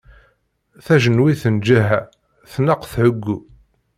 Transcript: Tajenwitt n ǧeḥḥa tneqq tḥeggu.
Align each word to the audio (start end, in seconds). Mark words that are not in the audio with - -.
Tajenwitt 0.85 1.43
n 1.53 1.55
ǧeḥḥa 1.65 2.01
tneqq 2.51 2.83
tḥeggu. 2.85 3.37